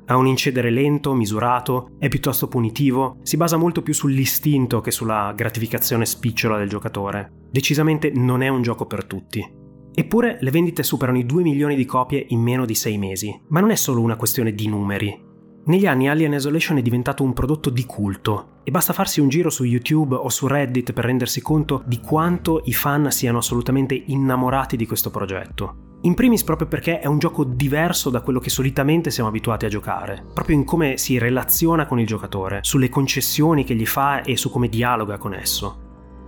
Ha 0.08 0.18
un 0.18 0.26
incedere 0.26 0.72
lento, 0.72 1.14
misurato, 1.14 1.92
è 2.00 2.08
piuttosto 2.08 2.48
punitivo, 2.48 3.18
si 3.22 3.38
basa 3.38 3.58
molto 3.58 3.84
più 3.84 3.94
sull'istinto 3.94 4.82
che 4.82 4.90
sulla 4.90 5.34
gratificazione 5.36 6.08
spicciola 6.08 6.58
del 6.58 6.70
giocatore. 6.70 7.32
Decisamente 7.52 8.10
non 8.10 8.42
è 8.42 8.48
un 8.48 8.64
gioco 8.64 8.88
per 8.88 9.06
tutti. 9.06 9.61
Eppure 9.94 10.38
le 10.40 10.52
vendite 10.52 10.84
superano 10.84 11.18
i 11.18 11.26
2 11.26 11.44
milioni 11.44 11.76
di 11.76 11.86
copie 11.86 12.26
in 12.30 12.40
meno 12.40 12.66
di 12.66 12.76
6 12.76 12.98
mesi. 12.98 13.42
Ma 13.50 13.60
non 13.60 13.72
è 13.72 13.76
solo 13.76 14.02
una 14.02 14.16
questione 14.16 14.54
di 14.54 14.68
numeri. 14.68 15.30
Negli 15.64 15.86
anni 15.86 16.10
Alien 16.10 16.34
Isolation 16.34 16.78
è 16.78 16.82
diventato 16.82 17.24
un 17.24 17.34
prodotto 17.34 17.70
di 17.70 17.86
culto 17.86 18.62
e 18.64 18.72
basta 18.72 18.94
farsi 18.94 19.20
un 19.20 19.30
giro 19.30 19.52
su 19.52 19.64
YouTube 19.64 20.16
o 20.16 20.28
su 20.30 20.48
Reddit 20.48 20.92
per 20.92 21.06
rendersi 21.06 21.40
conto 21.42 21.84
di 21.86 22.00
quanto 22.00 22.62
i 22.66 22.74
fan 22.74 23.12
siano 23.12 23.38
assolutamente 23.38 24.02
innamorati 24.08 24.76
di 24.76 24.88
questo 24.88 25.12
progetto. 25.12 25.90
In 26.04 26.16
primis 26.16 26.44
proprio 26.44 26.68
perché 26.68 27.00
è 27.00 27.06
un 27.06 27.20
gioco 27.20 27.44
diverso 27.44 28.10
da 28.10 28.22
quello 28.22 28.40
che 28.40 28.50
solitamente 28.50 29.12
siamo 29.12 29.30
abituati 29.30 29.66
a 29.66 29.70
giocare, 29.70 30.26
proprio 30.34 30.56
in 30.56 30.64
come 30.64 30.98
si 30.98 31.20
relaziona 31.20 31.86
con 31.86 32.00
il 32.00 32.08
giocatore, 32.08 32.60
sulle 32.64 32.90
concessioni 32.90 33.64
che 33.64 33.76
gli 33.76 33.86
fa 33.86 34.24
e 34.24 34.36
su 34.38 34.50
come 34.50 34.68
dialoga 34.68 35.20
con 35.20 35.36
esso. 35.36 35.81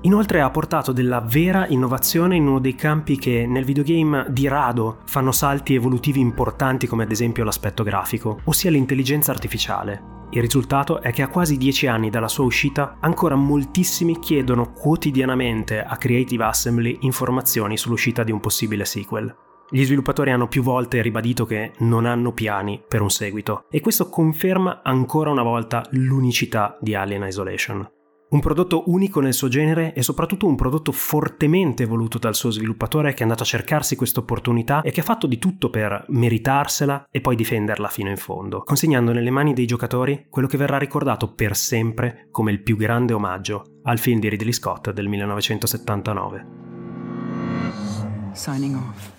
Inoltre 0.06 0.42
ha 0.42 0.50
portato 0.50 0.92
della 0.92 1.22
vera 1.22 1.66
innovazione 1.68 2.36
in 2.36 2.46
uno 2.46 2.60
dei 2.60 2.76
campi 2.76 3.18
che 3.18 3.46
nel 3.48 3.64
videogame 3.64 4.26
di 4.30 4.50
rado 4.50 4.98
fanno 5.06 5.32
salti 5.32 5.76
evolutivi 5.76 6.20
importanti 6.20 6.88
come 6.88 7.04
ad 7.04 7.12
esempio 7.12 7.46
l'aspetto 7.46 7.84
grafico, 7.84 8.42
ossia 8.44 8.70
l'intelligenza 8.70 9.32
artificiale. 9.32 10.12
Il 10.32 10.42
risultato 10.42 11.02
è 11.02 11.14
che 11.14 11.22
a 11.22 11.30
quasi 11.30 11.58
dieci 11.58 11.88
anni 11.88 12.10
dalla 12.10 12.28
sua 12.28 12.44
uscita 12.44 12.98
ancora 13.00 13.36
moltissimi 13.36 14.20
chiedono 14.20 14.74
quotidianamente 14.74 15.82
a 15.82 15.96
Creative 15.96 16.44
Assembly 16.44 16.98
informazioni 17.02 17.78
sull'uscita 17.78 18.24
di 18.24 18.32
un 18.32 18.42
possibile 18.42 18.84
sequel. 18.84 19.34
Gli 19.70 19.86
sviluppatori 19.86 20.32
hanno 20.32 20.50
più 20.50 20.64
volte 20.64 21.02
ribadito 21.02 21.46
che 21.46 21.72
non 21.80 22.06
hanno 22.06 22.34
piani 22.34 22.84
per 22.86 23.02
un 23.02 23.10
seguito 23.10 23.66
e 23.70 23.80
questo 23.80 24.10
conferma 24.10 24.82
ancora 24.84 25.30
una 25.30 25.44
volta 25.44 25.88
l'unicità 25.92 26.78
di 26.82 26.94
Alien 26.94 27.24
Isolation. 27.24 27.90
Un 28.34 28.40
prodotto 28.40 28.86
unico 28.88 29.20
nel 29.20 29.36
suo 29.36 29.48
genere 29.48 29.94
e 29.94 30.02
soprattutto 30.02 30.48
un 30.48 30.56
prodotto 30.56 30.92
fortemente 30.92 31.86
voluto 31.86 32.18
dal 32.18 32.34
suo 32.34 32.50
sviluppatore 32.50 33.14
che 33.14 33.20
è 33.20 33.22
andato 33.22 33.44
a 33.44 33.46
cercarsi 33.46 33.96
questa 33.96 34.22
opportunità 34.22 34.82
e 34.82 34.90
che 34.90 35.02
ha 35.02 35.04
fatto 35.04 35.28
di 35.28 35.38
tutto 35.38 35.70
per 35.70 36.06
meritarsela 36.08 37.10
e 37.12 37.22
poi 37.22 37.36
difenderla 37.36 37.90
fino 37.90 38.10
in 38.10 38.18
fondo, 38.18 38.64
consegnando 38.64 39.12
nelle 39.14 39.30
mani 39.30 39.54
dei 39.54 39.68
giocatori 39.68 40.26
quello 40.32 40.48
che 40.48 40.58
verrà 40.58 40.80
ricordato 40.80 41.32
per 41.32 41.56
sempre 41.56 42.28
come 42.32 42.52
il 42.52 42.64
più 42.64 42.76
grande 42.76 43.14
omaggio 43.14 43.66
al 43.84 44.00
film 44.00 44.20
di 44.20 44.30
Ridley 44.30 44.52
Scott 44.52 44.90
del 44.90 45.08
1979. 45.08 46.48
Signing 48.34 48.76
off. 48.76 49.13